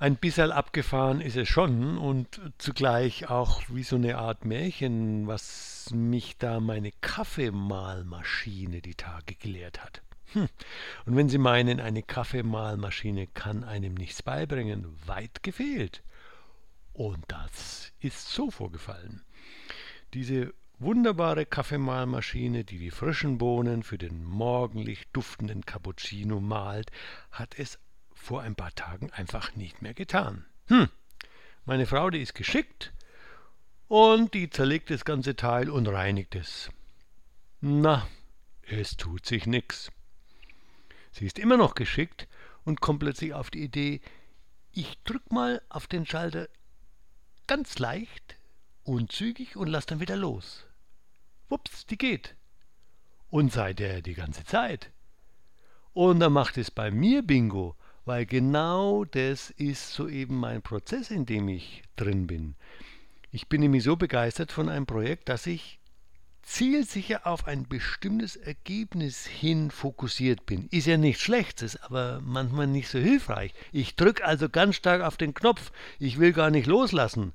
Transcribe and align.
Ein 0.00 0.16
bisschen 0.16 0.50
abgefahren 0.50 1.20
ist 1.20 1.36
es 1.36 1.46
schon 1.46 1.98
und 1.98 2.40
zugleich 2.56 3.28
auch 3.28 3.60
wie 3.68 3.82
so 3.82 3.96
eine 3.96 4.16
Art 4.16 4.46
Märchen, 4.46 5.26
was 5.26 5.90
mich 5.92 6.38
da 6.38 6.58
meine 6.58 6.90
Kaffeemahlmaschine 7.02 8.80
die 8.80 8.94
Tage 8.94 9.34
gelehrt 9.34 9.84
hat. 9.84 10.00
Hm. 10.32 10.48
Und 11.04 11.16
wenn 11.16 11.28
Sie 11.28 11.36
meinen, 11.36 11.80
eine 11.80 12.02
Kaffeemahlmaschine 12.02 13.26
kann 13.26 13.62
einem 13.62 13.92
nichts 13.92 14.22
beibringen, 14.22 14.86
weit 15.04 15.42
gefehlt. 15.42 16.02
Und 16.94 17.22
das 17.28 17.92
ist 18.00 18.30
so 18.30 18.50
vorgefallen. 18.50 19.20
Diese 20.14 20.54
wunderbare 20.78 21.44
Kaffeemahlmaschine, 21.44 22.64
die 22.64 22.78
die 22.78 22.90
frischen 22.90 23.36
Bohnen 23.36 23.82
für 23.82 23.98
den 23.98 24.24
morgendlich 24.24 25.08
duftenden 25.12 25.66
Cappuccino 25.66 26.40
mahlt, 26.40 26.90
hat 27.30 27.58
es 27.58 27.78
vor 28.20 28.42
ein 28.42 28.54
paar 28.54 28.74
Tagen 28.74 29.10
einfach 29.12 29.56
nicht 29.56 29.82
mehr 29.82 29.94
getan. 29.94 30.44
Hm, 30.66 30.88
meine 31.64 31.86
Frau, 31.86 32.10
die 32.10 32.20
ist 32.20 32.34
geschickt 32.34 32.92
und 33.88 34.34
die 34.34 34.50
zerlegt 34.50 34.90
das 34.90 35.04
ganze 35.04 35.34
Teil 35.34 35.70
und 35.70 35.88
reinigt 35.88 36.34
es. 36.34 36.70
Na, 37.60 38.06
es 38.62 38.96
tut 38.96 39.26
sich 39.26 39.46
nix. 39.46 39.90
Sie 41.10 41.26
ist 41.26 41.38
immer 41.38 41.56
noch 41.56 41.74
geschickt 41.74 42.28
und 42.64 42.80
kommt 42.80 43.00
plötzlich 43.00 43.34
auf 43.34 43.50
die 43.50 43.64
Idee, 43.64 44.00
ich 44.72 45.02
drück 45.02 45.32
mal 45.32 45.60
auf 45.68 45.86
den 45.86 46.06
Schalter 46.06 46.48
ganz 47.48 47.78
leicht 47.78 48.36
und 48.84 49.10
zügig 49.10 49.56
und 49.56 49.66
lass 49.66 49.86
dann 49.86 50.00
wieder 50.00 50.16
los. 50.16 50.66
Wups, 51.48 51.86
die 51.86 51.98
geht. 51.98 52.36
Und 53.28 53.52
seit 53.52 53.80
der 53.80 54.02
die 54.02 54.14
ganze 54.14 54.44
Zeit. 54.44 54.92
Und 55.92 56.20
dann 56.20 56.32
macht 56.32 56.58
es 56.58 56.70
bei 56.70 56.92
mir 56.92 57.22
Bingo 57.22 57.76
weil 58.10 58.26
genau 58.26 59.04
das 59.04 59.50
ist 59.50 59.92
soeben 59.92 60.34
mein 60.34 60.62
Prozess, 60.62 61.12
in 61.12 61.26
dem 61.26 61.46
ich 61.46 61.84
drin 61.94 62.26
bin. 62.26 62.56
Ich 63.30 63.48
bin 63.48 63.60
nämlich 63.60 63.84
so 63.84 63.94
begeistert 63.94 64.50
von 64.50 64.68
einem 64.68 64.84
Projekt, 64.84 65.28
dass 65.28 65.46
ich 65.46 65.78
zielsicher 66.42 67.24
auf 67.28 67.46
ein 67.46 67.68
bestimmtes 67.68 68.34
Ergebnis 68.34 69.26
hin 69.26 69.70
fokussiert 69.70 70.44
bin. 70.44 70.66
Ist 70.72 70.88
ja 70.88 70.96
nichts 70.96 71.22
Schlechtes, 71.22 71.80
aber 71.84 72.20
manchmal 72.24 72.66
nicht 72.66 72.88
so 72.88 72.98
hilfreich. 72.98 73.54
Ich 73.70 73.94
drücke 73.94 74.24
also 74.24 74.48
ganz 74.48 74.74
stark 74.74 75.02
auf 75.02 75.16
den 75.16 75.32
Knopf. 75.32 75.70
Ich 76.00 76.18
will 76.18 76.32
gar 76.32 76.50
nicht 76.50 76.66
loslassen. 76.66 77.32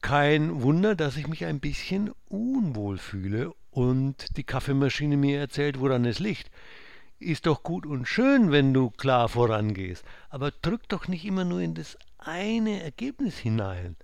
Kein 0.00 0.62
Wunder, 0.62 0.94
dass 0.94 1.18
ich 1.18 1.28
mich 1.28 1.44
ein 1.44 1.60
bisschen 1.60 2.10
unwohl 2.30 2.96
fühle 2.96 3.52
und 3.70 4.34
die 4.38 4.44
Kaffeemaschine 4.44 5.18
mir 5.18 5.40
erzählt, 5.40 5.78
woran 5.78 6.06
es 6.06 6.20
liegt 6.20 6.50
ist 7.18 7.46
doch 7.46 7.62
gut 7.62 7.86
und 7.86 8.06
schön, 8.06 8.50
wenn 8.50 8.74
du 8.74 8.90
klar 8.90 9.28
vorangehst, 9.28 10.04
aber 10.30 10.50
drück 10.50 10.88
doch 10.88 11.08
nicht 11.08 11.24
immer 11.24 11.44
nur 11.44 11.60
in 11.60 11.74
das 11.74 11.96
eine 12.18 12.82
Ergebnis 12.82 13.38
hinein. 13.38 13.96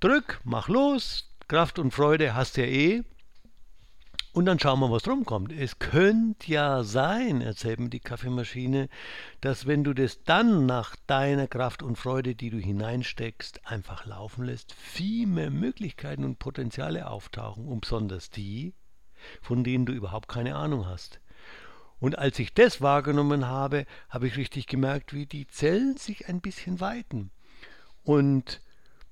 Drück, 0.00 0.40
mach 0.44 0.68
los, 0.68 1.30
Kraft 1.48 1.78
und 1.78 1.92
Freude 1.92 2.34
hast 2.34 2.56
ja 2.56 2.64
eh. 2.64 3.02
Und 4.32 4.44
dann 4.44 4.58
schauen 4.58 4.80
wir, 4.80 4.90
was 4.90 5.08
rumkommt. 5.08 5.50
Es 5.50 5.78
könnte 5.78 6.52
ja 6.52 6.82
sein, 6.84 7.40
erzählt 7.40 7.80
mir 7.80 7.88
die 7.88 8.00
Kaffeemaschine, 8.00 8.90
dass 9.40 9.66
wenn 9.66 9.82
du 9.82 9.94
das 9.94 10.22
dann 10.24 10.66
nach 10.66 10.94
deiner 11.06 11.46
Kraft 11.46 11.82
und 11.82 11.96
Freude, 11.96 12.34
die 12.34 12.50
du 12.50 12.58
hineinsteckst, 12.58 13.66
einfach 13.66 14.04
laufen 14.04 14.44
lässt, 14.44 14.74
viel 14.74 15.26
mehr 15.26 15.50
Möglichkeiten 15.50 16.24
und 16.24 16.38
Potenziale 16.38 17.08
auftauchen, 17.08 17.66
und 17.66 17.80
besonders 17.80 18.28
die, 18.28 18.74
von 19.40 19.64
denen 19.64 19.86
du 19.86 19.94
überhaupt 19.94 20.28
keine 20.28 20.56
Ahnung 20.56 20.86
hast. 20.86 21.18
Und 21.98 22.18
als 22.18 22.38
ich 22.38 22.52
das 22.52 22.80
wahrgenommen 22.80 23.46
habe, 23.46 23.86
habe 24.08 24.26
ich 24.26 24.36
richtig 24.36 24.66
gemerkt, 24.66 25.14
wie 25.14 25.26
die 25.26 25.46
Zellen 25.46 25.96
sich 25.96 26.28
ein 26.28 26.40
bisschen 26.40 26.80
weiten. 26.80 27.30
Und 28.02 28.60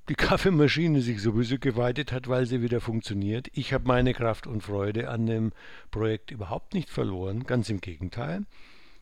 die 0.08 0.14
Kaffeemaschine 0.16 1.00
sich 1.00 1.22
sowieso 1.22 1.58
geweitet 1.58 2.12
hat, 2.12 2.28
weil 2.28 2.46
sie 2.46 2.62
wieder 2.62 2.80
funktioniert. 2.80 3.48
Ich 3.52 3.72
habe 3.72 3.88
meine 3.88 4.12
Kraft 4.12 4.46
und 4.46 4.62
Freude 4.62 5.08
an 5.08 5.26
dem 5.26 5.52
Projekt 5.90 6.30
überhaupt 6.30 6.74
nicht 6.74 6.90
verloren, 6.90 7.44
ganz 7.44 7.70
im 7.70 7.80
Gegenteil. 7.80 8.44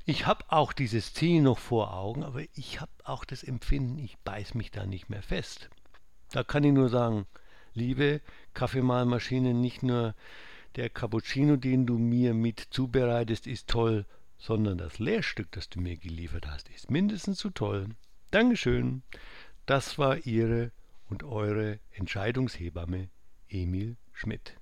Ich 0.04 0.26
habe 0.26 0.44
auch 0.48 0.72
dieses 0.72 1.14
Ziel 1.14 1.42
noch 1.42 1.58
vor 1.58 1.94
Augen, 1.94 2.24
aber 2.24 2.42
ich 2.54 2.80
habe 2.80 2.90
auch 3.04 3.24
das 3.24 3.44
Empfinden, 3.44 3.98
ich 3.98 4.18
beiß 4.18 4.54
mich 4.54 4.70
da 4.72 4.84
nicht 4.84 5.10
mehr 5.10 5.22
fest. 5.22 5.70
Da 6.32 6.42
kann 6.42 6.64
ich 6.64 6.72
nur 6.72 6.88
sagen, 6.88 7.26
liebe 7.74 8.20
Kaffeemahlmaschine, 8.54 9.54
nicht 9.54 9.82
nur 9.82 10.14
der 10.76 10.90
Cappuccino, 10.90 11.56
den 11.56 11.86
du 11.86 11.98
mir 11.98 12.34
mit 12.34 12.60
zubereitest, 12.70 13.46
ist 13.46 13.68
toll, 13.68 14.06
sondern 14.38 14.78
das 14.78 14.98
Lehrstück, 14.98 15.52
das 15.52 15.68
du 15.68 15.80
mir 15.80 15.96
geliefert 15.96 16.46
hast, 16.46 16.68
ist 16.70 16.90
mindestens 16.90 17.38
so 17.38 17.50
toll. 17.50 17.88
Dankeschön. 18.30 19.02
Das 19.66 19.98
war 19.98 20.26
Ihre 20.26 20.72
und 21.08 21.22
eure 21.22 21.78
Entscheidungshebamme 21.92 23.08
Emil 23.48 23.96
Schmidt. 24.12 24.56